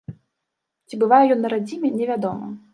[0.87, 2.47] Ці бывае ён на радзіме, невядома.